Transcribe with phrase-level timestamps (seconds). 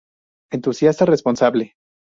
[0.51, 1.75] Entusiasta, responsable.